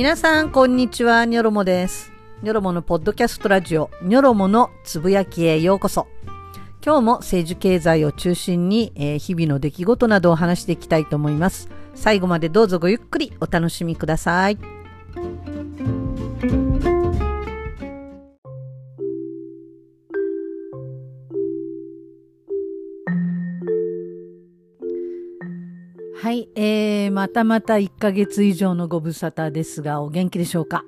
[0.00, 1.26] 皆さん、こんにちは。
[1.26, 2.10] ニョロモです。
[2.40, 6.06] ニョロモのポッドキャストラジオ、ニョロモのつぶやきへようこそ。
[6.82, 11.68] 今日も政治経済を中心に、えー日々の出来事などを話していきたいと思います。
[11.94, 14.79] 最後までどうぞごゆっくりお楽しみください。
[26.30, 30.84] はい、えー、またまた1ヶ月以上のご無沙汰ですが、お元気でしょうか、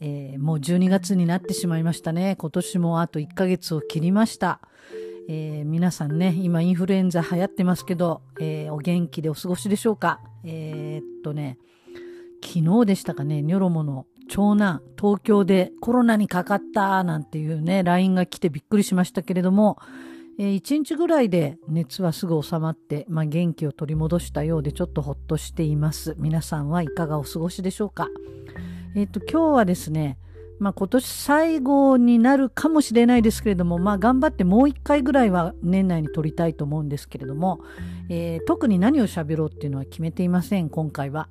[0.00, 2.36] えーもう12月になってしまいましたね。
[2.38, 4.62] 今年もあと1ヶ月を切りました。
[5.28, 10.20] えー皆さんね、今インフルエンザ流行ってますけど、えーお元気でお過ごしでしょうか？
[10.42, 11.58] えーっとね、
[12.42, 19.76] 昨日でしたかね、ニョロモの長男、東京でコロナにかかったなんていうね、LINE が来てびっくりしましたけれども、
[20.40, 26.14] えー1日ぐらいで熱はすぐ収まって、まあ、元気を取り戻したようでちょっとほっとしています。
[26.18, 28.08] 皆さんはいかがお過ごしでしょうか？
[28.94, 30.16] えっ、と、今日はですね、
[30.60, 37.60] まあ、今年最後になるかもしれないですけれども、まあ、頑張ってもう一回ぐらいは年内に撮りたいと思うんですけれども、
[38.08, 41.28] えー特に何を喋ろうっていうのは決めていません、今回は。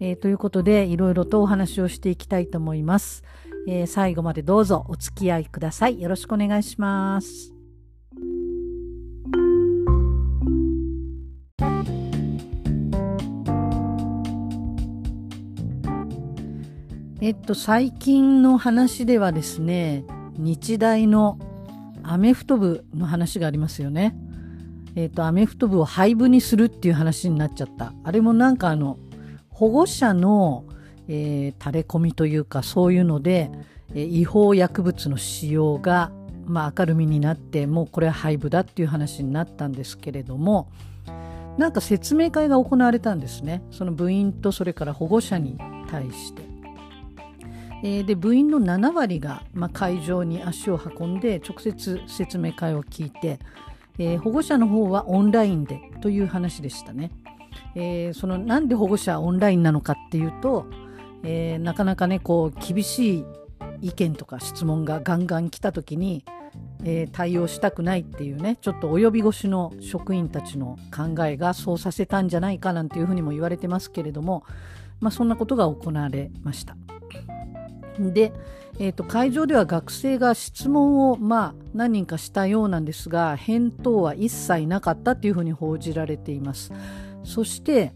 [0.00, 3.22] えーということで、いろいろとお話をしていきたいと思います。
[3.68, 6.00] えー最後までどうぞお付き合いください。
[6.00, 7.55] よろしくお願いします。
[17.26, 20.04] えっと、最近の話ではですね、
[20.38, 21.38] 日大の
[22.04, 24.16] アメフト部の話がありますよね。
[24.94, 27.92] えっと、アメフト部を廃部にするっていう話になっちゃった。
[28.04, 28.98] あれもなんかあの、
[29.48, 30.66] 保護者の、
[31.08, 33.50] えー垂れ込みというかそういうので、
[33.90, 36.12] えー違法薬物の使用が、
[36.46, 40.70] まあ、明るみになってもうこれは廃部だっていう話になったんですけれども
[41.58, 45.58] なんか説明会が行われたんですねその部員とそれから保護者に
[45.90, 46.56] 対して。
[47.82, 53.38] えーで部員の7割が、まあ、会場に足を運んで直接説明会を聞いて、
[53.98, 57.10] えー保護者の方はオンラインでという話でしたね。
[57.74, 60.66] えーそのなんで保護者はオンラインなのかっていうと、
[61.22, 63.24] えーなかなかねこう厳しい
[63.82, 66.24] 意見とか質問がガンガン来た時に、
[66.88, 74.44] えー対応したくないっていうねちょっと及び腰の職員たちの考えがそうさせたんじゃないかなんていうふうにも言われてますけれども、
[75.00, 76.76] まあ、そんなことが行われました。
[77.98, 78.32] で、
[78.78, 86.72] えー、と会場では学生が質問を、まあ、何人かしたようなんですが返答は一切なかったというふうに報じられています。
[87.24, 87.94] そして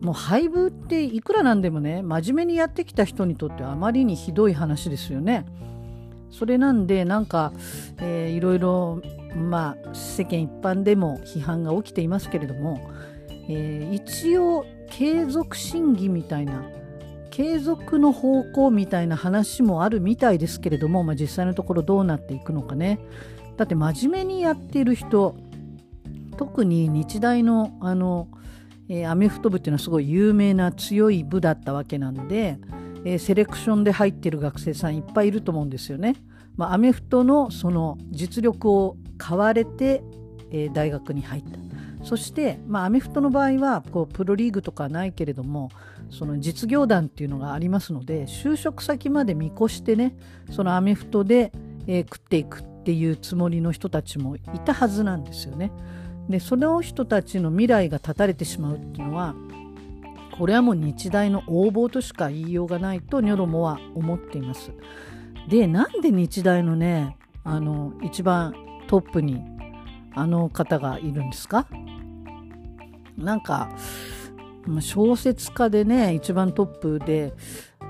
[0.00, 5.44] もう廃部っていくらなんでもね真面目にやってきた人にとってはあまりにひどい話ですよね。
[6.32, 7.52] それなんでなんか、
[7.98, 9.02] えーいろいろ、
[9.36, 12.80] まあ、世間一般でも批判が起きていますけれども、
[13.48, 16.64] えー一応継続審議みたいな
[17.30, 22.98] 継続の方向みたいな話もあるみたいですけれども、まあ、実際のところどうなっていくのかね。
[23.56, 25.36] だって真面目にやっている人
[26.36, 28.28] 特に日大のあの、
[28.88, 32.58] えーアメフト部っていうのはすごい有名な強い部だったわけなんで、
[33.04, 36.16] えーセレクションで入ってる学生さんいっぱいいると思うんですよね。
[36.56, 40.02] まあ、アメフトのその実力を買われて、
[40.50, 41.58] えー大学に入った。
[42.04, 45.70] そして、まあ、アメフトの場合はこうプロリーグとかないけれども
[46.10, 50.16] その実業団っていうのがありますので就職先まで見越してね
[50.50, 51.52] そのアメフトで、
[51.86, 55.70] えー食っていくっていうつもりの人たちもいたはずなんですよね。
[56.28, 59.34] でその人たちの未来が絶たれてしまうっていうのは
[60.38, 64.72] これはもう日大の横暴としか言いようがないとニョロモは思っています。
[65.48, 68.54] でなんで日大のねあの一番
[68.86, 69.42] トップに
[70.14, 71.66] あの方がいるんですか？
[73.16, 73.70] なんか
[74.80, 77.34] 小説家でね一番トップで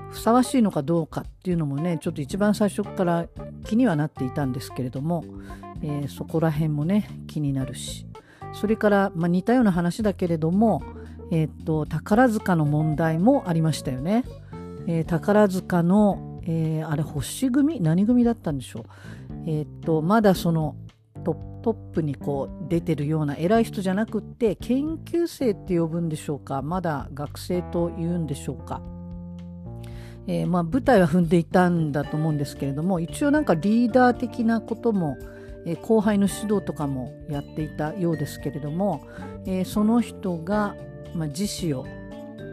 [0.09, 3.27] ふさわしいのかどうかっていうのもねちょっと一番最初から
[3.65, 5.23] 気にはなっていたんですけれども、
[5.81, 8.07] えーそこら辺もね気になるし
[8.53, 10.83] それから、まあ、似たような話だけれども、
[11.33, 14.23] えっと宝塚の問題もありましたよね。
[14.87, 17.81] えー宝塚の、えーあれ星組？
[17.81, 18.83] 何組だったんでしょう？
[19.47, 20.75] えっとまだその
[21.23, 26.61] トップにこう出てるような偉い人じゃなくって研究生って呼ぶんでしょうか？
[26.61, 28.81] まだ学生と言うんでしょうか？
[30.27, 35.17] えーまあ、舞台は踏んでいたんだと思うんですけれども一応なんかリーダー的なことも、
[35.65, 39.07] えー後輩の指導とかもやっていたようですけれども、
[39.45, 40.75] えーその人が、
[41.15, 41.85] まあ、自死を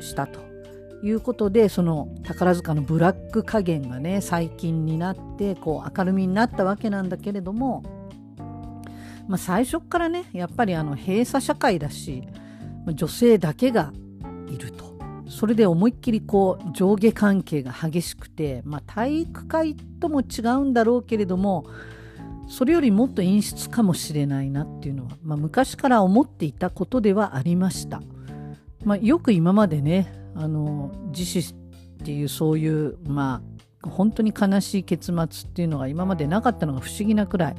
[0.01, 0.41] したと
[1.03, 7.83] いうことでその宝塚のブラック加減がね最近になってこう明るみになったわけなんだけれども、
[9.27, 12.23] まあ、最初からねやっぱりあの閉鎖社会だし
[12.87, 13.93] 女性だけが
[14.49, 14.91] いると
[15.29, 21.67] それで思いっきりこう上下関係が激しくて、まあ、体育会とも違うんだろうけれども
[22.49, 28.03] それよりもっと陰湿かもしれないなっていうのは、まあ、昔から思っていたことではありました。
[28.85, 31.55] まあ、よく今までねあの自死っ
[32.05, 33.43] ていうそういうま
[33.83, 37.57] あ本当に悲しい結末っていうのが今までなかったのが不思議なくらい、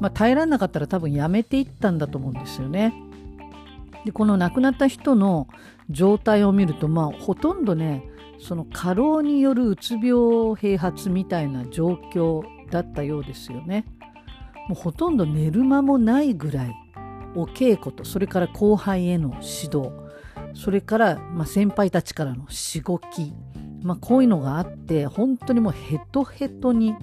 [0.00, 2.94] まあ、耐えられなかったら多分やめていったんだと思うんですよね。
[4.04, 5.48] でこの亡くなった人の
[5.88, 8.04] 状態を見るとまあほとんどね
[8.38, 10.12] その過労によるうつ病
[10.52, 13.86] 併発みたいな状況だったようですよね。
[14.68, 16.74] もうほとんど寝る間もないぐらい
[17.34, 20.03] お稽古とそれから後輩への指導
[20.54, 23.32] それからま先輩たちからのしごき、
[23.82, 26.94] まあ、こういうのがあって本当にもうヘトヘトに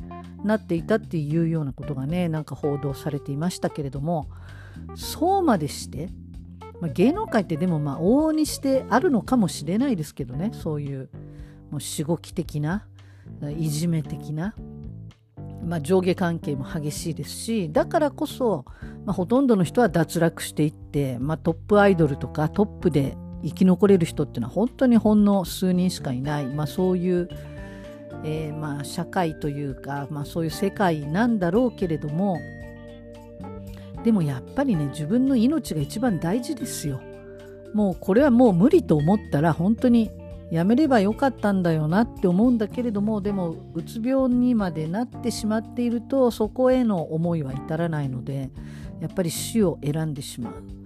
[0.43, 4.29] なっていたっていうようなことがねなんか報道されていましたけれども
[4.95, 6.09] そうまでして
[6.81, 11.09] まあ、芸能界ってでもまあ往々にしてあるのかもしれないですけどねそういう
[11.69, 12.85] もうしごき的な
[13.55, 14.55] いじめ的な、
[15.63, 18.65] まあ、上下関係も激しいですしだからこそ、
[19.05, 27.29] まあ、ほとんどの人は脱落していって、まあ、トップアイドルとかトップで生き残れる人っていうのは本当にほんの数人しかいない、まあ、そういう、
[28.23, 32.37] えー、まあ社会というか、まあ、そういう世界なんだろうけれども
[34.03, 36.99] でもやっぱりね自分の命が一番大事ですよ。
[37.73, 40.11] もうこれはもう無理と思ったら本当に
[40.51, 48.49] やめればよかったんだよなって思うんだけれどもでもうつ病にまでなってしまっているとそこへの思いは至らないので
[48.99, 50.80] やっぱり死を選んでしまう。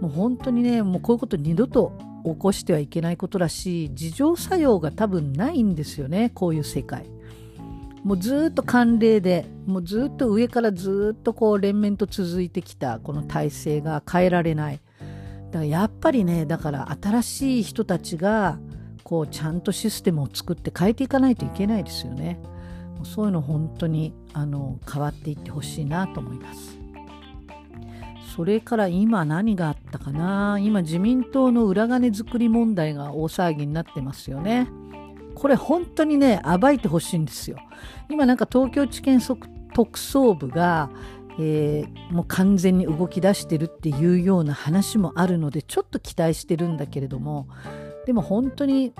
[0.00, 1.92] もう本当にねもうこういうこと二度と
[2.24, 7.06] 起こしてはいけないことらし自浄作用が多分ないんですよねこういう世界。
[8.04, 14.80] もうずっと慣例でもうずっと上からずっとこう連綿と続いてきたこの体制が変えられない。
[15.50, 18.60] だからやっぱりねだから新しい人たちが
[19.02, 22.38] こうちゃんとシステムを作って変えていかないといけないですよね。
[23.02, 26.78] そういうの本当にあの変わっていってほしいなと思います。
[28.36, 30.58] それから今何があったかな？
[30.60, 34.68] 今自民党の裏金作り問題が大騒ぎになってますよね。
[35.34, 37.56] これ本当にね暴いてほしいんですよ。
[38.10, 39.26] 今なんか東京地検
[39.72, 40.90] 特捜部が、
[41.38, 47.48] えー、もう完全に動き出してるっていうような話もあるのでちょっと期待してるんだけれども
[48.06, 48.92] でも本当に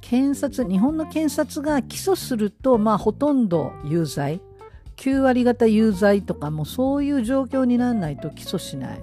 [0.00, 4.40] 検察日本の検察が起訴するとまあほとんど有罪。
[4.98, 9.00] 9割方有罪とかもそういう状況にならないと起訴しない。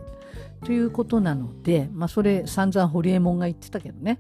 [0.63, 4.19] ということなのでまあそれ散々ホリエモンが言ってたけどね。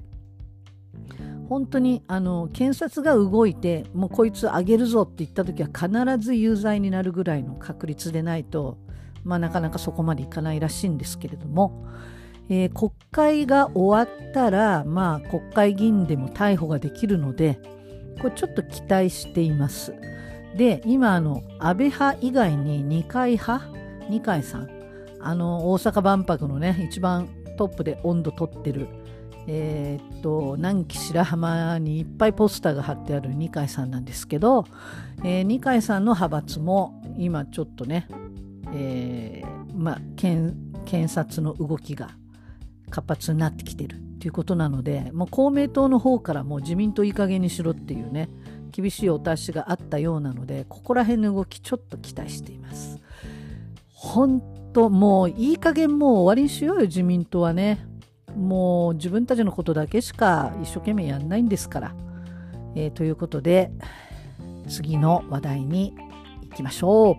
[1.49, 8.79] 本当にあの検察が動いてもうこいつあげるぞって言った時は必ず有罪になるぐらいの確率でないと、
[9.23, 11.85] まあ、なかなかそこまでいかないらしいんですけれども、
[12.49, 17.59] えー、国会が終わったら、まあ、国会議員でも逮捕ができるので
[18.19, 19.93] これちょっと期待しています。
[20.55, 23.67] で今あの安倍派以外に二階派？
[24.09, 24.69] 二階さん。
[25.19, 28.87] あの大阪万博のね一番トップで温度取ってる。
[29.47, 34.65] えー、っと南紀白浜にいっぱいポスターが貼ってある二階さんなんですけど、
[35.23, 38.07] えー、二階さんの派閥も今ちょっとね、
[38.73, 40.55] えー、まあ、検
[40.85, 42.09] 検察の動きが
[42.89, 48.29] 活発になってきてるっていうことなのでもう公明党の方からもう自民党いい加減にしろっていうね
[48.75, 52.99] 厳しいお達しがあったようなのでここら辺の動きちょっと期待しています。
[53.93, 54.41] 本
[54.73, 57.87] 当もういい加減もう終わりにしようよ自民党はね。
[58.35, 61.95] もう自分たちのことだけしか一生懸命やんないんですから。
[62.75, 63.71] えー、ということで
[64.67, 65.95] 次の話題に
[66.49, 67.15] 行きましょう。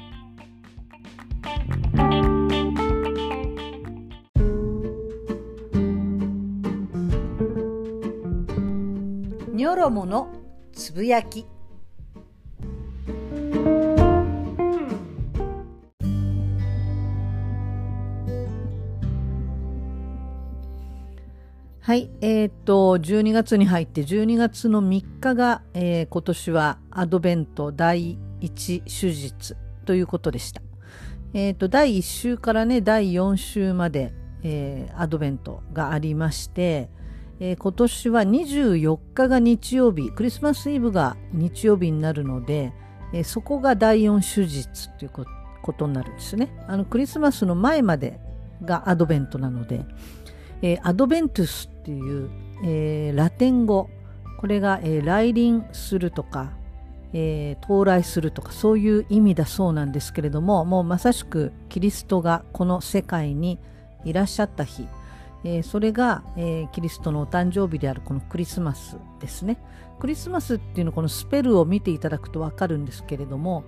[9.55, 10.36] ニョロモの
[10.77, 11.47] つぶやき
[21.81, 29.57] はい、えー、っと12月に入って12月の3日が、えー、今年はアドベント第1手術
[29.87, 30.61] ということでした。
[31.33, 36.91] えー、っと第1週からね第4週まで、えー、アドベントがありまして、
[37.41, 42.73] えー、今年は24日が日曜日クリスマスイブが日曜日になるので、
[43.13, 45.11] えー、そこが第4手術という
[45.63, 46.51] ことになるんですね。
[46.67, 48.21] あのクリスマスの前まで
[48.65, 49.85] がアドベントなので。
[50.63, 52.31] えー、アドベントゥスっていう、
[52.65, 53.91] えー、ラテン語
[54.41, 56.53] これが、えー、来臨するとか、
[57.13, 63.59] えー、到来するとかそういう意味だそうなんですけれどももうまさしくキリストがこの世界に
[64.05, 64.87] いらっしゃった日、
[65.47, 69.59] えー、それが、えー、キリストのお誕生日であるこのクリスマスですね。
[70.01, 73.63] クリスマスっていうのこのスペルを見ていただくとわかるんですけれども、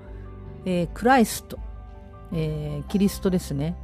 [0.65, 1.57] えー、クライスト、
[2.33, 3.77] えキリストですね。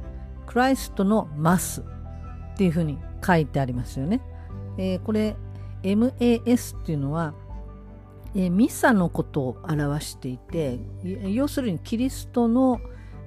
[0.45, 1.81] クライストのマス
[2.53, 4.19] っていうふうに書いてありますよね。
[4.77, 5.37] えこれ
[5.81, 7.33] MAS っていうのは、
[8.35, 10.79] えミサのことを表していて
[11.23, 12.81] 要するにキリストの、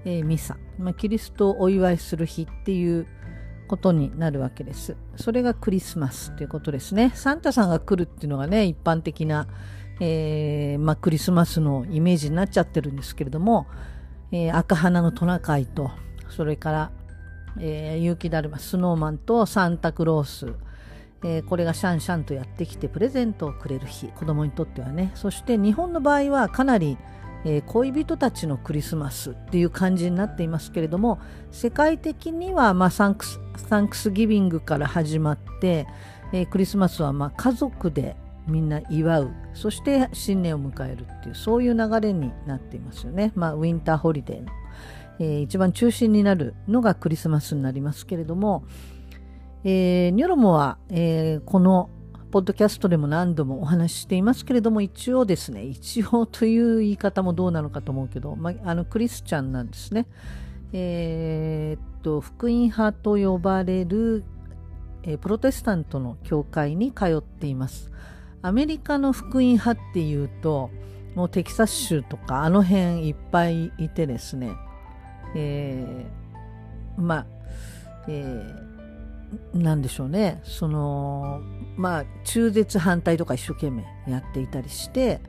[0.05, 3.07] えミサ、まあ、キリストをお祝いする日っていう
[3.69, 4.97] ことになるわけです。
[5.17, 7.13] それがクリスマスということですね。
[7.15, 9.47] サンタさんが来るっていうのがね、一般的な、
[10.01, 13.67] えー、まあ、クリスマスのイメージになっちゃってるんですけれども、
[14.33, 15.91] えー、赤花のトナカイと、
[16.29, 16.91] それから、
[17.61, 20.55] えー、勇気だるま、スノーマンとサンタクロース、
[21.25, 25.11] えー、これがシャンシャンとやってきてプレゼントをくれる日、子供にとってはね。
[25.15, 26.97] そして日本の場合はかなり、
[27.45, 31.21] えー、恋人たちのクリスマスっていう感じになっていますけれども
[31.53, 35.87] 世界的には、まあ、サンクスサンクスギビングから始まって、
[36.33, 38.17] えー、クリスマスはまあ家族で
[38.47, 39.31] みんな祝う。
[39.53, 44.53] そして新年を迎えるっていうそういう流れになっていますよね、まあ、ウィンターホリデーの、
[45.19, 48.65] えー、一番中心になるのがクリスマスになりますけれども、
[49.65, 51.91] えー、ニョロモは、えー、この
[52.31, 60.07] ポッドキャストでも何度もお話ししていますけれども、一応ですね、一応という言い方もどうなのかと思うけど、まあ、のクリスチャンなんですね。
[60.73, 64.25] えー、っと、福音派と呼ばれる、
[65.05, 67.91] えー、プロテスタントの教会に通っています。
[68.43, 70.71] アメリカの福音派っていうと、
[71.15, 74.53] もうテキサス州とかあの辺いっぱいいてですね、
[75.35, 77.27] えー、まあ、
[78.07, 81.41] えー、なんでしょうね、その、
[81.79, 85.21] まあ、中絶反対とか一生懸命やっていたりして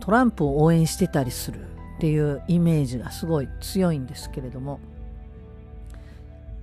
[0.00, 1.60] トランプを応援してたりする
[1.96, 4.80] っていうイメージがすごい強いんですけれども。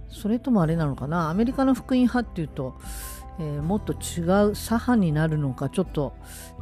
[0.09, 1.29] それともあれなのかな？
[1.29, 2.75] アメリカの福音派っていうと、
[3.37, 6.13] えー、もっと違う左派になるのかちょっと、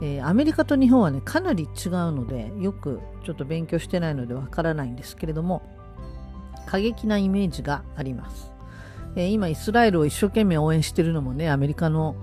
[0.02, 5.62] えー、アメリカと日本はねかなり違うのでよくちょっと勉強してないのでわからないんですけれども
[6.66, 8.52] 過激なイメージがあります、
[9.16, 12.16] えー、今イスラエルを一生懸命応援してるのもねアメリカの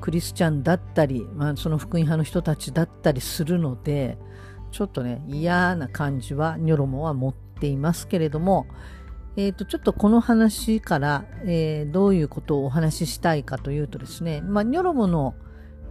[0.00, 4.18] クリスチャンだったり、まあ、その福音派の人たちだったりするので
[4.70, 8.66] ちょっとね嫌な感じはニョロモは持っていますけれども、
[9.36, 15.34] えー、とちょっとこの話から、えー、どういうことをお話ししたいかというとですね、まあ、ニョロモの、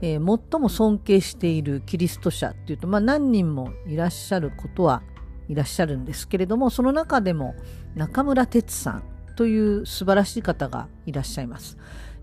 [0.02, 5.02] えー、最も尊敬しているキリスト者っていうと、まあ、何人もいらっしゃることは
[5.50, 7.56] いらっしゃるんですけれどもその中でも
[7.96, 9.04] 中村哲さん
[9.36, 11.78] という素晴らしい方がいらっしゃいます。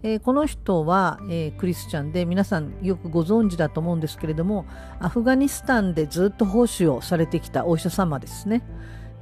[0.06, 4.66] えー、この人は、えー、クリスチャンで皆さんよくご存知だと思うんですけれども
[5.00, 8.62] アフガニスタンでずっと奉仕をされてきたお医者様ですね、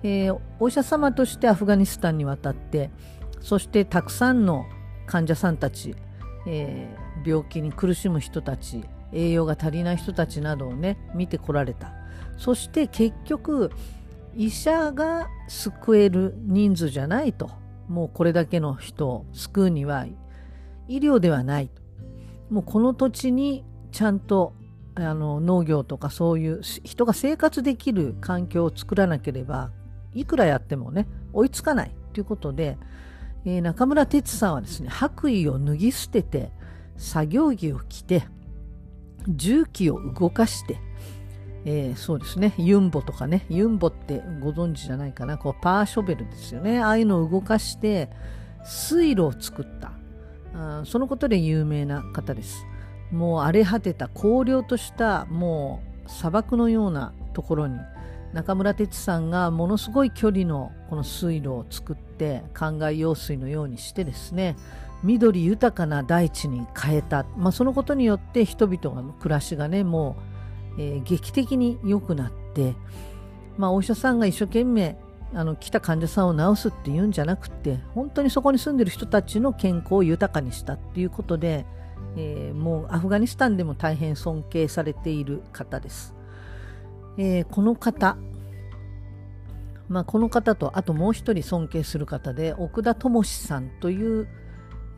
[0.02, 2.90] えー、お医者様としてアフガニスタンに渡って
[3.40, 4.66] そしてたくさんの
[5.06, 5.96] 患者さんたち、
[6.46, 6.88] え
[7.26, 11.92] 病気に苦しむ人たち栄養が足りない人たちなどをね見てこられた。
[12.38, 13.72] そして結局
[14.36, 17.50] 医者が救える人数じゃないと。
[17.88, 20.06] もうこれだけの人を救うには
[20.88, 21.70] 医療ではない
[22.50, 24.54] もうこの土地にちゃんと
[24.94, 29.70] あの農業とかそういう人が生活できる環境を作らなければ
[30.14, 32.76] いくらやってもね追いつかないということで、
[33.46, 36.50] えー、中村哲さんはですね白衣を脱ぎ捨てて
[36.96, 38.24] 作業着を着て
[39.28, 40.78] 重機を動かして、
[41.64, 46.80] えー、そうですねユンボとかねユンボってご存知じゃないかなこうパーショベルですよね。
[46.80, 48.10] ああいうのを動かして
[48.64, 50.01] 水路を作った。
[50.54, 52.66] あそのことで有名な方です。
[53.10, 57.78] もう荒れ果てた荒涼としたもう砂漠のようなところに
[58.32, 64.56] 中村哲さんがものすごい距離のこの水路を作って灌漑用水のようにしてですね
[65.02, 70.16] 緑豊かな大地に変えた、まあ、そのことによって人々の暮らしがねも
[70.78, 72.74] う、えー、劇的に良くなって、
[73.58, 74.96] まあ、お医者さんが一生懸命
[75.34, 81.64] あの来た患者さんを治すっていうんじゃなくて本当にそこに住んでる人たちの健康を豊かにしたっていうことで、
[82.16, 86.14] えー、もうアフガニスタンでも大変尊敬されている方です。
[87.18, 88.16] えー、この方、
[89.88, 94.28] まあ、この方とあともう一人尊敬する方で奥田智さんという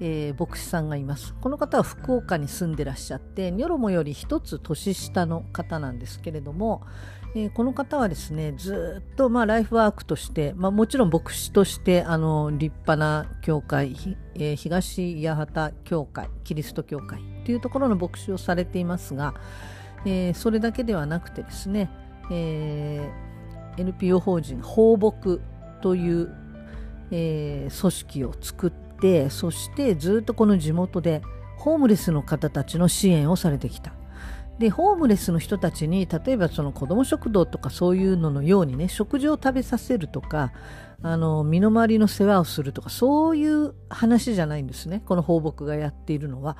[0.00, 1.34] えー、牧師さんがいます。
[1.40, 6.82] この方は福岡に住んでらっしゃって、ニョロモより一つ年下の方なんですけれども、
[7.36, 19.34] えー、この方はですね、ずっとまあライフワークとして、まあ、もちろん牧師としてあの立派な教会、えー、東八幡教会、キリスト教会というところの牧師をされていますが、
[20.06, 21.90] えー、それだけではなくてですね、
[22.30, 25.40] えー、NPO 法人放牧
[25.82, 26.32] という、
[27.10, 31.20] えー、組織を作って、そしてずっとこの地元で
[31.58, 33.92] ホームレスの方たちの支援をされてきた。
[34.58, 40.52] でホームレスの人たちに例えばその子ども食堂とかそういうののようにね食事を食べさせるとか
[41.02, 45.02] あの身の回りの世話をするとかそういう話じゃないんですね。
[45.04, 46.56] この放牧がやっているのは、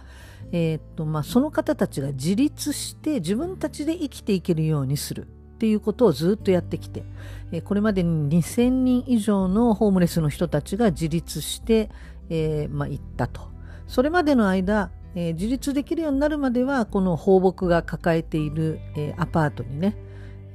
[0.53, 5.27] えー、っとまあ、その方たちが自立して自分たちで生きていけるようにする。
[5.55, 7.05] っていうことをずっとやってきて、
[7.53, 11.91] え、これまでに2000人以上のホームレスの人たちが自立して、
[12.29, 13.49] えー、まあ、行ったと。
[13.87, 19.97] それまでの間えー、自立できるようになるまではこの放牧が抱えている、えー、アパートにね、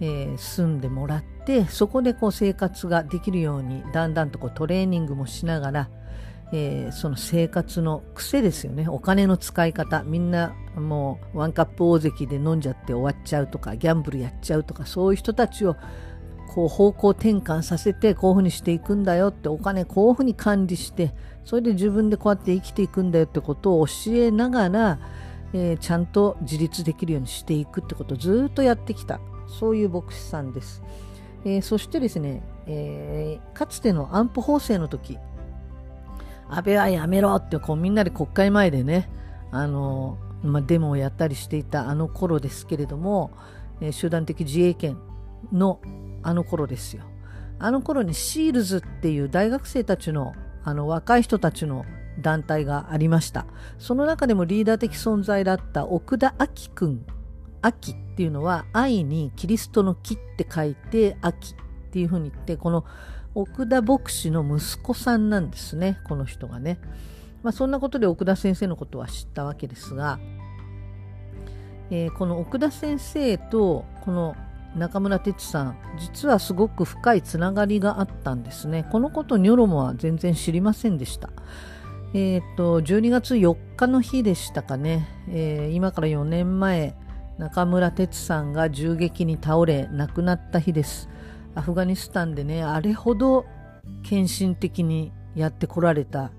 [0.02, 5.90] えー、住んでもらってそこでこう生活ができるようにだんだんとこうトレーニングもしながら、
[6.52, 8.88] えその生活の癖ですよね。
[8.88, 10.04] お金の使い方。
[10.04, 15.76] みんなもうワンカップ大関で飲んじゃって終わっちゃうとかギャンブルやっちゃうとかそういう人たちを
[16.54, 21.14] こう方向転換させてこういうふうにしていくんだよってお金こういうふうに管理して
[21.46, 25.00] それで自分でこうやって生きていくんだよってことを教えながら、
[25.54, 29.20] えー、ちゃんと自立できるようにしていくってことをずっとやってきた。
[29.50, 30.84] そういう牧師さんです、
[31.44, 35.18] えー、そしてですね、えー、かつての安保法制の時
[36.50, 39.10] 安倍はやめろってこうみんなで国会前でね
[39.52, 43.32] あの、まあ、デモをやったりしていたあの頃ですけれども、
[43.82, 44.98] え集団的自衛権
[45.52, 45.80] の
[46.24, 47.04] あの頃ですよ。
[47.60, 50.34] あの頃にシールズっていう大学生たちの
[50.64, 51.86] あの若い人たちの
[52.20, 53.46] 団体がありました。
[53.78, 57.06] その中でもリーダー的存在だった奥田明君
[57.62, 62.86] 秋っていうのは愛にキリストの木って書いて秋っていうふうに言ってこの
[63.36, 66.80] 奥田牧師の息子さんなんですねこの人がね、
[67.44, 70.20] まあ、そんなことで奥田先生のことは知ったわけですが、
[71.92, 74.36] えー、この奥田先生とこの
[74.76, 78.88] 中村哲さん実はすごく深いつながりがあったんですね。
[78.92, 81.30] このことニョロモは全然知りませんでした。
[82.14, 86.96] えっ、ー、と12月4日の日でしたかね、えー、今から4年前
[87.38, 91.10] 中村哲さんが銃撃に倒れ亡くなった日です。
[91.56, 93.46] アフガニスタンでねあれほど
[94.04, 96.32] 献身的にやってこられた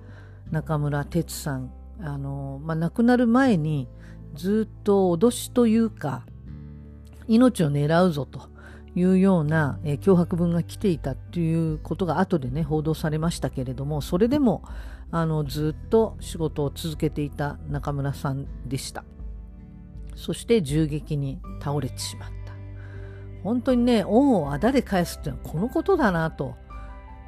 [0.51, 1.73] 中村哲さん。
[2.03, 3.89] あの、まあ、亡くなる前に
[4.35, 6.25] ずっと脅しというか
[7.31, 8.49] 命を狙うぞと
[8.95, 14.65] いうような、えー、脅迫文が来ていたということが後でね報道されましたけれどもそれでも
[15.13, 19.05] あのずっと仕事を続けていた中村さんでした。
[20.17, 22.53] そして銃撃に倒れてしまった。
[23.43, 26.57] 本当にね恩をあだで返すっていうのはこのことだなと。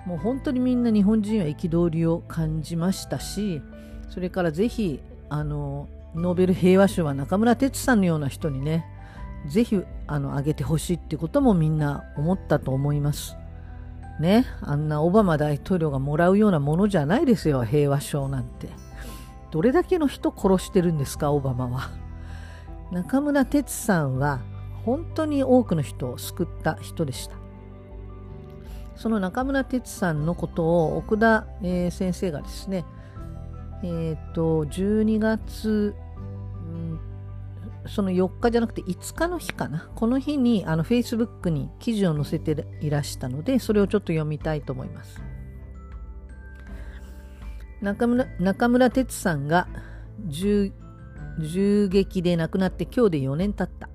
[0.07, 3.63] もう本当にみんな日本人は憤りを感じましたし
[4.09, 8.85] それからぜひあのノーベル平和賞は中村哲さんのような人にね
[9.47, 13.37] ぜひあの上げてほしいってこともみんな思ったと思います。
[14.21, 18.69] ね、あんなオバマ大統領がもらうようなものじゃないですよ平和賞なんて。
[19.51, 21.91] どれだけの人殺してるんですかオバマは。
[22.91, 24.41] 中村哲さんは
[24.85, 27.37] 本当に多くの人を救った人でした。
[28.97, 32.85] その中村哲さんのことを奥田、えー、先生がですね、
[33.83, 35.95] えっ、ー、と12月
[37.87, 39.91] その4日じゃなくて5日の日かな。
[39.95, 45.23] この日にあの Facebook に記事を載せていらしたのでそれをちょっと読みたいと思います。
[47.81, 49.67] 中村中村哲さんが
[50.27, 50.73] 銃
[51.41, 53.89] 銃撃で亡くなって今日で4年経った。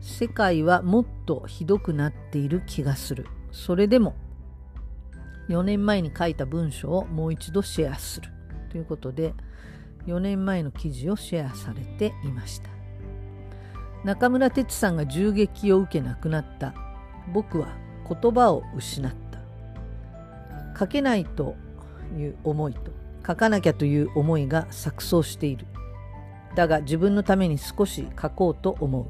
[0.00, 3.26] 世界はもっとひどくなっている気がする。
[3.50, 4.14] それでも
[5.48, 8.28] 4年前に書いた文章をもう一度シェアする。
[8.70, 9.32] ということで
[10.06, 12.75] 4年前の記事をシェアされていました。
[14.04, 16.74] 中村哲さんが銃撃を受け亡くなった。
[17.32, 17.76] 僕は
[18.08, 20.78] 言葉を失った。
[20.78, 21.56] 書けないと
[22.16, 22.92] いう思いと
[23.26, 25.66] 書かなきゃという思いが錯綜している。
[26.54, 29.06] だが自分のために少し書こうと思う。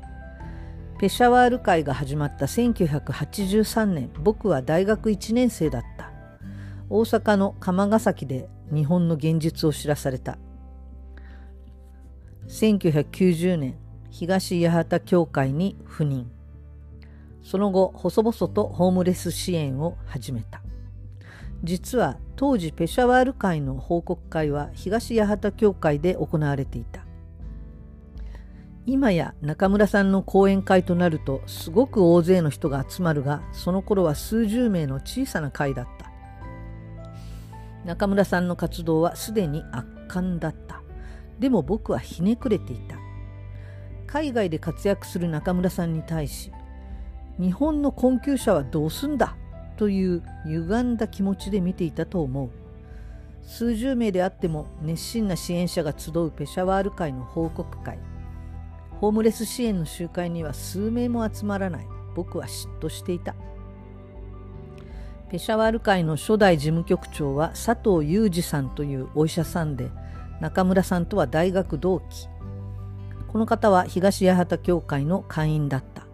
[0.99, 6.11] ペシャワール会が始まった1983年僕は大学1年生だった。
[6.89, 10.39] 大阪の釜ヶ崎で日本の現実を知らされた。
[12.49, 13.77] 1990年
[14.19, 16.31] 東八幡協会に赴任。
[17.43, 20.63] その後細々とホームレス支援を始めた。
[21.63, 27.05] 実は当時ペシャワール会の報告会は東八幡協会で行われていた。
[28.87, 36.11] 今や中村さんの講演会となるとすごく大勢の人が集まるがその頃は数十名の小さな会だった。
[37.85, 40.81] 中村さんの活動はすでに圧巻だった。
[41.39, 42.96] でも僕はひねくれていた。
[44.07, 46.53] 海外で活躍する中村さんに対し
[47.39, 49.37] 日本の困窮者はどうすんだ
[49.77, 52.51] という歪んだ気持ちで見ていたと思う。
[53.43, 57.99] 数十名であっても熱心な支援者が集うペシャワール会の報告会。
[59.01, 61.87] ホームレス支援の集会には数名も集まらない。
[62.15, 63.35] 僕は嫉妬していた。
[65.31, 69.91] ペシャワール会の初代事務局長は佐藤裕二さんというお医者さんで
[70.41, 72.29] 中村さんとは大学同期。
[73.37, 76.07] この方は東八幡教会の会員だった。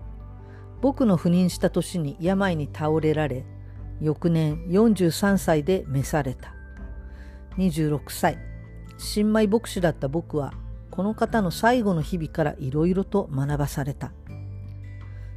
[0.80, 3.44] 僕の赴任した年に病に倒れられ
[4.00, 6.52] 翌年43歳で召された。
[7.58, 8.38] 26歳。
[8.98, 10.52] 新米牧師だった僕は
[10.90, 14.11] この方の最後の日々からいろいろと学ばされた。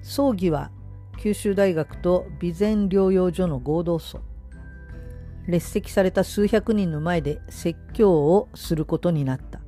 [0.02, 0.72] 葬儀は
[1.20, 4.22] 九州大学と備前療養所の合同葬。
[5.48, 9.65] 列席された数百人の前で説教をすることになった。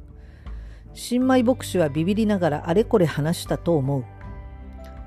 [0.97, 4.03] 新米牧師はビビりながらあれこれ話したと思う。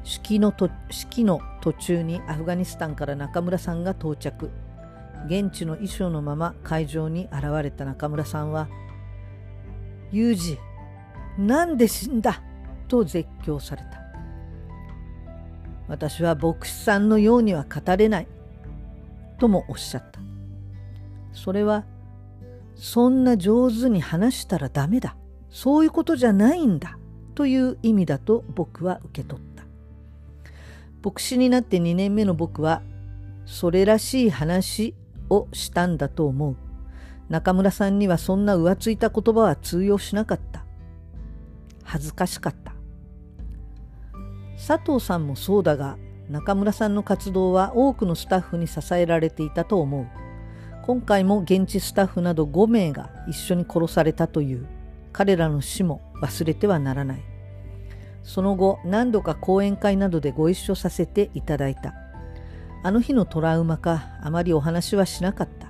[0.05, 4.50] 式のと式の途中にアフガニスタンから中村さんが到着。
[5.26, 8.68] 現地の衣装のまま会場に現れた中村さんは
[10.12, 10.59] 「ユージ
[11.37, 12.40] なんで死んだ!」
[12.87, 14.00] と絶叫された
[15.88, 18.29] 私は牧師さんのようには語れない
[19.38, 20.20] ともおっしゃった。
[21.33, 21.85] それは
[22.76, 25.16] そんな上手に話したらダメだ
[25.51, 26.99] そういうことじゃないんだ
[27.35, 29.65] という意味だと僕は受け取った。
[31.03, 32.83] 牧師になって2年目の僕は
[33.47, 34.95] それらしい話
[35.29, 36.57] をしたんだと思う。
[37.29, 40.65] 中村さんにはそんな浮ついた言葉は通用しなかった。
[41.85, 42.75] 恥ずかしかった。
[44.57, 45.97] 佐藤さんもそうだが
[46.29, 50.07] 中村さんの活動は多くのスタッフに支えられていたと思う。
[50.83, 54.67] 今回も現地スタッフなど5名が一緒に殺されたという。
[55.12, 57.23] 彼らの死も忘れてはならない。
[58.23, 61.94] その後何度か講演会などでご一緒させていただいた。
[62.83, 65.68] あの日のトラウマかあまりお話はしなかった。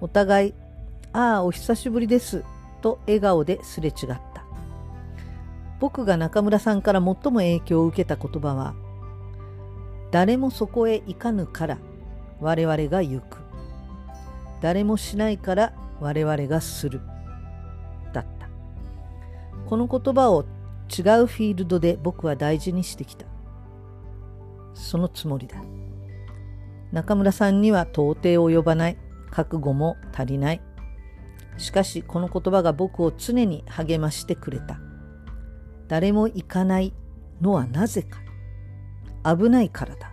[0.00, 0.54] お互い
[1.12, 2.44] 「ああお久しぶりです」
[2.80, 4.44] と笑顔ですれ違った。
[5.80, 8.74] 僕が中村さんから最も影響を受けた言葉は
[10.10, 11.78] 「誰もそこへ行かぬから
[12.40, 13.38] 我々が行く」
[14.60, 17.00] 「誰もしないから我々がする」
[19.68, 20.46] この言葉を
[20.88, 23.26] 違うフィールドで僕は大事にしてきた。
[24.72, 25.62] そのつもりだ。
[26.90, 28.96] 中村さんには到底及ばない。
[29.30, 30.62] 覚悟も足りない。
[31.58, 34.80] しかしこの言葉が僕を常に励ましてくれた。
[35.86, 36.94] 誰も行かない
[37.42, 38.20] のはなぜか。
[39.36, 40.12] 危ないからだ。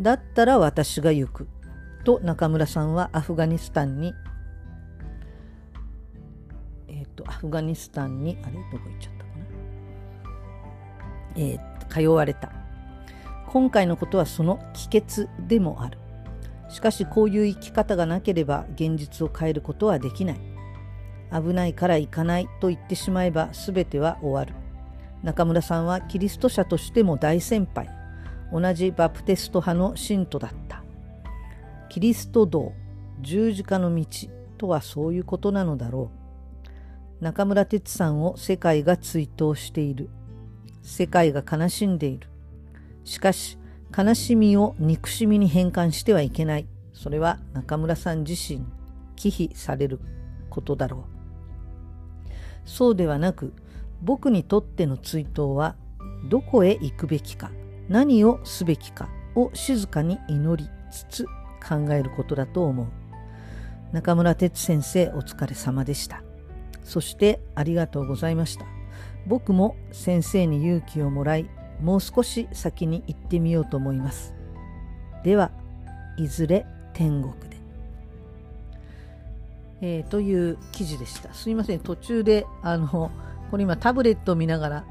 [0.00, 1.48] だったら私が行く。
[2.04, 4.14] と中村さんはアフガニスタンに、
[7.16, 8.52] とアフガニスタンにあれ？
[8.52, 9.44] どこ行っちゃったかな？
[11.36, 12.52] えー、通われた。
[13.48, 15.98] 今回のことはその帰結でもある。
[16.68, 20.40] しかしこういう生き方がなければ現実を変えることはできない。
[21.32, 24.54] 危ないから行かないと言ってしまえば全ては終わる。
[25.22, 27.88] 中村さんはキリスト者としても大先輩。
[28.52, 30.82] 同じバプテスト派の信徒だった。
[31.88, 32.72] キリスト道
[33.22, 34.06] 十字架の道
[34.58, 36.25] とはそういうことなのだろう。
[37.20, 40.10] 中村哲さんを世界が追悼している。
[40.82, 42.28] 世界が悲しんでいる。
[43.04, 43.58] しかし
[43.96, 46.66] 悲しみを憎しみに変換してはいけない。
[46.92, 48.64] それは中村さん自身
[49.16, 50.00] 忌避される
[50.50, 52.28] ことだろう。
[52.68, 53.54] そうではなく
[54.02, 55.76] 僕にとっての追悼は
[56.28, 57.50] どこへ行くべきか
[57.88, 61.24] 何をすべきかを静かに祈りつつ
[61.66, 62.86] 考えることだと思う。
[63.92, 66.25] 中村哲先生お疲れ様でした。
[66.86, 68.64] そしてありがとうございました
[69.26, 74.34] 僕も先生に勇気をもらいもう少し先に行ってみようと思います。
[75.24, 75.50] では、
[76.16, 77.56] いずれ天国で。
[79.82, 81.34] えー、という記事でした。
[81.34, 83.10] すいません、途中で、あの、
[83.50, 84.84] これ今タブレットを見ながら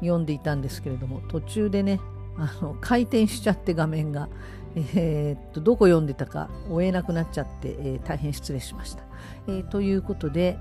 [0.00, 2.00] 読んでいたんですけれども、途中でね、
[2.36, 4.28] あの回転しちゃって画面が、
[4.74, 9.04] えー、っとどこ読んでたか追えなくなっちゃって、えー、大変失礼しました、
[9.46, 10.58] えー、ということで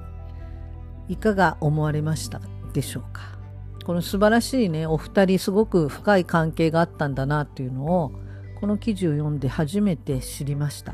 [1.08, 2.42] いかが思われました
[2.74, 3.38] でしょうか？
[3.86, 8.12] この素晴らしいねお二人すごく深い関係があったんだなっていうのを
[8.60, 10.94] この記事を読んで初めて知りました。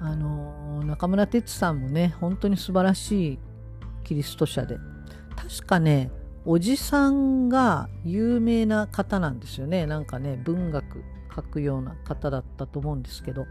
[0.00, 3.38] あの中村哲さんもね本当に素晴らしい
[4.02, 4.78] キリスト者で
[5.36, 6.10] 確かね
[6.44, 9.86] おじさんが有名な方なんですよね。
[9.86, 11.04] なんかね文学
[11.36, 13.46] 書くような方だったと思うんですけど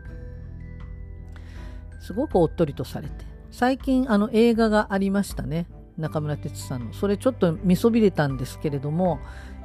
[2.02, 5.68] すごくおっとりとされて最近あの映画がありましたね。
[5.98, 6.94] 中村哲さんの。
[6.94, 9.20] それちょっと見そびれたんですけれども、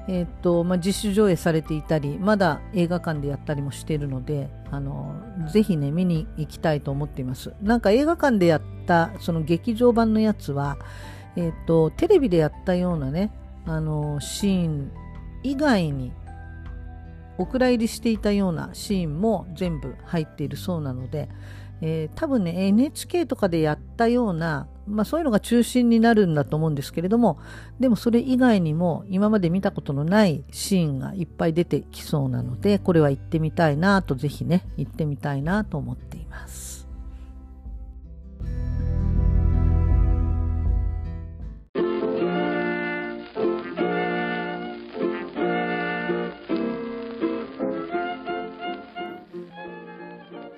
[0.09, 5.15] えーとまあ、実施上映されていたりまだ映画館でやったりもしているのであの
[5.51, 7.55] ぜひね見に行きたいと思っています。
[7.63, 10.79] なんか映画館でやったその劇場版のやつは、
[11.37, 13.33] えーと、テレビでやったようなね
[13.67, 14.93] あのシーン
[15.43, 16.13] 以外に
[17.39, 21.29] お蔵入りしていたようなシーンも全部入っているそうなので、
[21.81, 27.39] えー、多分ね NHK とかでやったようなまあ、そういうのが中心になるんだと思うんですけれども
[27.81, 36.66] でもそれ以外にも今まで見たことのないシーンがいっぱい出てきそうなのでこれは行ってみたいなとぜひね行ってみたいなと思っています。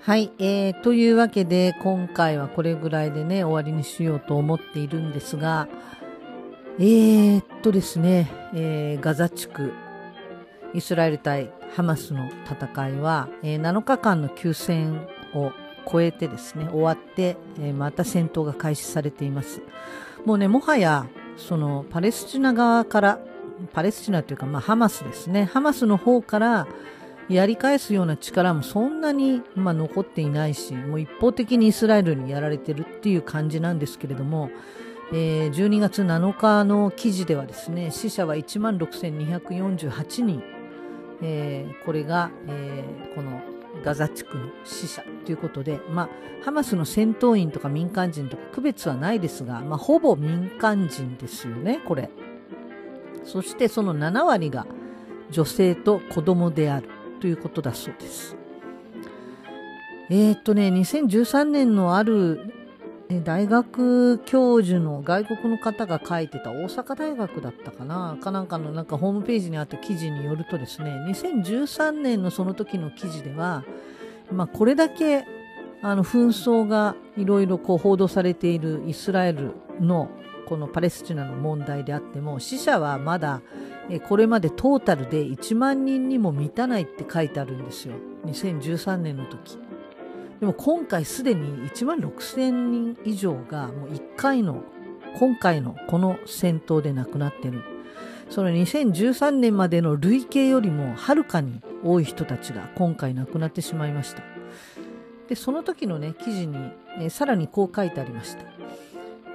[0.09, 5.69] はい、えー、というわけで今回はこれぐらいでね終わりにしようと思っているんですが
[6.79, 9.71] えー、っとですね、えー、ガザ地区
[10.73, 15.53] イスラエル対ハマスの戦いは、えー、7日間の休戦を
[15.87, 19.61] 超えてですね終わって、えー、また戦闘が開始されています。
[20.25, 23.21] もうねもはやそのパレスチナ側から
[23.75, 25.45] パレスチナというか、まあ、ハマスですね。
[25.45, 26.67] ハマスの方から
[27.29, 34.51] やり返すような力もそんなに、まあ、残っていないしもう一方的にイスラエルにやられてるっていう感じなんですけれども、
[35.13, 40.43] えー、12月7日の記事ではですね死者は16,248人、
[41.23, 43.43] えー、これが、えー、この
[43.85, 46.09] ガザ地区の死者ということで、まあ、
[46.45, 52.11] ハマスの戦闘員とか民間人とか区別はないですが、まあ、ほぼ民間人ですよねこれ。
[53.25, 54.67] そしてその7割が
[55.31, 56.89] 女性と子供である。
[57.19, 58.37] ということだそうです。
[60.11, 62.55] えー、っとね、2013年のある
[63.25, 73.65] 大学教授の外国の方が書いてた大阪大学だったかなかなんかのなんかホームページにあった記事によるとですね2013年のその時の記事では、
[74.31, 75.25] まあ、これだけ
[75.81, 80.11] あの紛争がいろいろ報道されているイスラエルの
[80.49, 83.43] このパレスチナの問題であっても死者はまだ
[84.09, 87.95] これまでトータルで1万人にも満たないって書いてあるんですよ。
[88.25, 89.59] 2013年の時。
[90.41, 94.63] でも今回すでに1万6000人以上がもう1回の
[95.19, 97.63] 今回のこの戦闘で亡くなってる。
[98.31, 104.23] その2013年までの累計よりもはるかに多い人たちが今回亡くなってしまいました。
[105.29, 106.57] でその時のね記事に、
[107.01, 108.45] え、さらにこう書いてありました、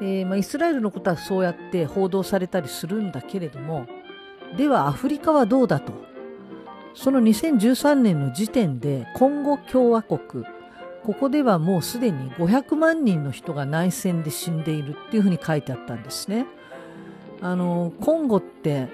[0.02, 3.88] えーまあ、イスラエルのことはそうやって報道されたりするんだけれども
[4.58, 5.94] ではアフリカはどうだと？
[6.94, 10.46] その2013年の時点でコンゴ共和国
[11.04, 16.46] ここではもうすでに500万人の人が内戦で死んでいるっていうふうに書いてあったんですね。
[17.42, 18.88] あのコンゴって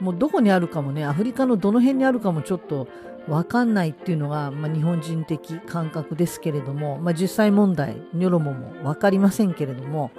[0.00, 2.88] もうどこにあるかもねアフリカのどの辺にあるかもちょっと
[3.28, 10.12] 分かんないっていうのが、まあ、日本人的感覚ですけれども、まあ、実際問題ニョロモも分かりませんけれども、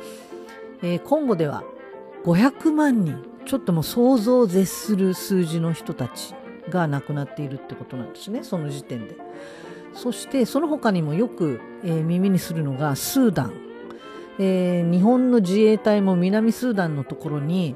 [0.82, 1.64] えー、コンゴでは
[2.26, 6.34] 500万人ちょっともう想像を絶する数字の人たち
[6.70, 9.16] が亡くなっているってことなんですねその時点で。
[9.94, 13.54] そしてその他にもよく、えー、耳にするのがスーダン、
[14.38, 17.76] えー、日本の自衛隊も南スーダンのところに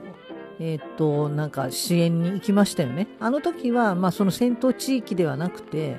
[0.63, 3.07] えー、っとなんか支援に行きましたよね。
[3.19, 5.97] あの時は、まあ、その戦闘地域ではなくて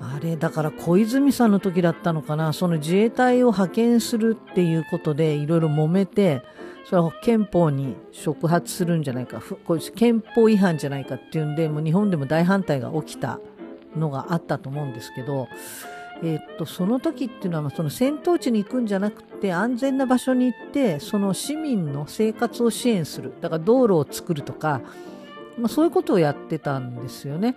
[0.00, 2.52] あれだから小泉さんの時だったのかな。
[2.52, 6.42] その自衛隊を派遣するっていうことでいろいろ揉めて
[6.84, 9.42] それは憲法に触発するんじゃないか。
[9.64, 13.40] これ憲法違反じゃないかっていうんでもう日本でも大反対が起きた
[13.96, 15.48] のがあったと思うんですけど、
[16.22, 24.80] えー、っとその時っていうのはその戦闘地に行くんじゃなくて安全な場所に行ってその市民の生活を支援するだから道路を作るとか、
[25.58, 27.56] まあ、そういうことをやってたんですよね。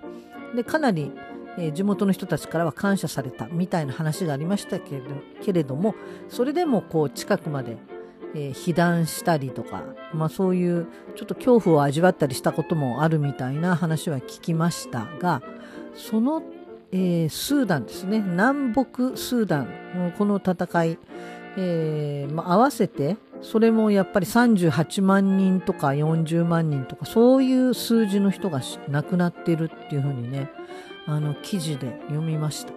[0.56, 1.12] でかなり
[1.58, 5.08] え地元の人たちからは感謝されたみたいな話がありましたけれど
[5.42, 5.96] けれども
[6.28, 7.78] それでもこう近くまで
[8.36, 15.42] えー、被弾したりとか、まあ、そういうちょっと恐怖を味わったりしたこともあるみたいな話は聞きましたが
[15.96, 16.44] その、
[16.92, 20.98] えー、スーダンですね南北スーダンこの戦い、
[21.58, 30.50] えーまあ、合わせてそれもやっぱり38万人とか40万人とかそういう数字の人が亡くなっているっていうふうにね
[31.06, 32.74] あの記事で読みました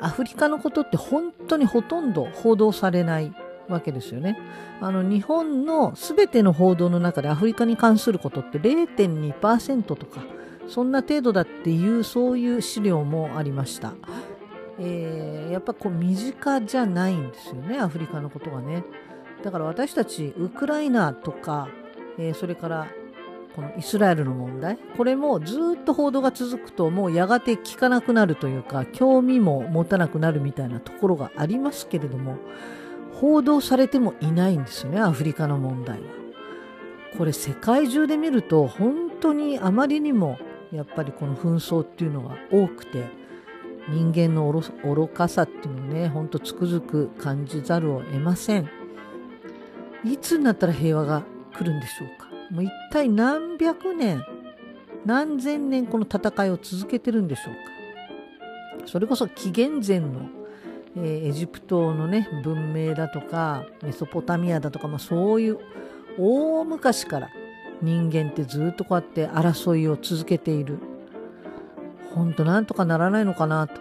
[0.00, 3.32] アフリカのことって本当にほとんど報道されない
[3.68, 4.38] わけですよね。
[4.80, 10.20] あの日本の全ての報道の中でアフリカに関することって0.2%とか
[10.68, 13.94] そんな程度だっていうそういう資料もありました。
[14.78, 18.84] えー、やっぱこう身近じゃないんですよねアフリカのことがね。
[19.42, 21.68] だから私たちウクライナとか、
[22.18, 22.88] えー、それから
[23.54, 32.36] このイスラエルの問題これもずっと報道が続くともうやがて聞かなくなるというか興味も持たなくなるみたいなところがありますけれども
[33.20, 36.06] 報道されてもいないんですよねアフリカの問題は。
[37.16, 40.38] これ世界中で見ると本当にあまりにも
[40.72, 43.04] やっぱりこの紛争っていうのが多くて
[43.88, 48.68] 人間の愚かさっていうのをねほんとつくづく感じざるを得ません。
[50.04, 51.24] いつになったら平和が
[51.56, 52.28] 来るんでしょうか？
[52.50, 54.24] もう一体何百年
[55.04, 57.54] 何千年この戦いを続けてるんでしょう
[58.82, 58.86] か？
[58.86, 60.28] それこそ紀元前の、
[60.96, 65.58] えー、エジプトのね文明だとかメソポタミアだとか、まあ、そういう
[66.18, 67.30] 大昔から
[67.82, 70.78] 人間ってずっとこうやって争いを続けている
[72.14, 73.80] 本当なんとかならないのかなと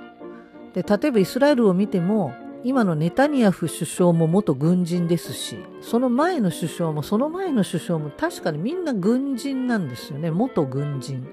[0.74, 2.34] で例えばイスラエルを見ても
[2.66, 10.32] 今のネタニヤフ首相も元軍人ですし、その前の首相もその前の首相も確かにみんな軍人なんですよね。
[10.32, 11.28] 元軍人。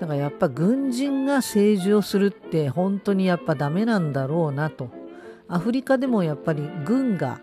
[0.00, 4.88] だからやっぱ軍人が政治をするって本当にやっぱダメなんだろうなと。
[5.46, 7.42] アフリカでもやっぱり軍が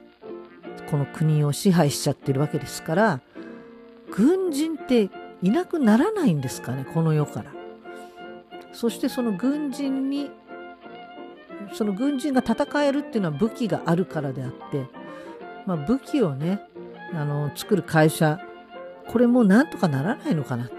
[0.90, 3.22] この国を支配しちゃってるわけですから、
[4.12, 5.10] 軍人って
[5.42, 7.52] いなくならないんですかね、この世から。
[8.72, 10.30] そしてその軍人に
[11.74, 14.86] その軍人が戦えるっていうのは武器があるからであって、
[15.66, 16.62] まあ、武器をね
[17.14, 18.40] あの作る会社
[19.08, 20.76] これもなんとかならないのかなと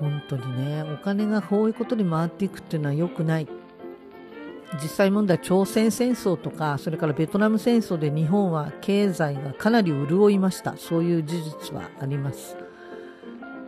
[0.00, 3.48] 本当にねお金がこういうことに回っていくっていうのは良くない
[4.74, 12.56] 実際問題朝鮮戦争とかそれからベトナム戦争で日本は経済がかなり潤いましたそういう事実はあります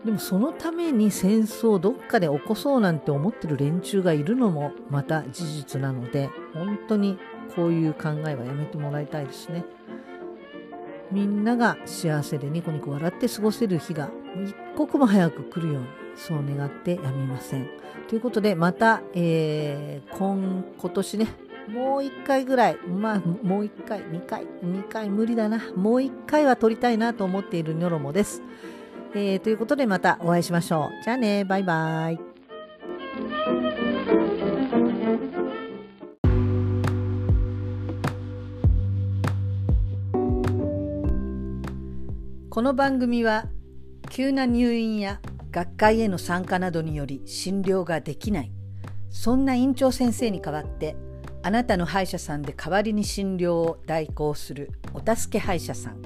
[0.05, 7.19] でもそのために戦争をどっかで起こそうなんて思ってる連中がいるのもまた事実なので本当に
[7.55, 9.65] こういう考えはやめてもらいたいですね。
[11.11, 14.11] みんなが幸せでニコニコ笑って過ごせる日が
[14.45, 15.89] 一刻も早く来るように
[16.21, 17.67] そう願ってやみません。
[18.09, 21.29] ということでまた、えー、今今年ね
[21.69, 28.43] もう一回ぐらいまあもう一回2回2回無理だなもう一回は撮りたいなと思っているニョロモです。
[29.15, 31.05] えー、ということでまたお会いしましょう。
[31.05, 32.21] じゃあね、バイバイ。
[42.51, 43.47] この番組は
[44.11, 48.53] 急な入院や学会への参加などにより診療ができない
[49.11, 50.97] そんな院長先生に代わって
[51.43, 56.03] あなたの歯医者さんで代わりに診療を代行するお助け歯医者さん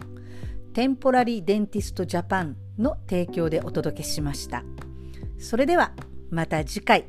[0.74, 4.64] テンポラリーデンティストジャパンの提供でお届けしました。
[5.38, 5.92] それでは
[6.30, 7.04] また次回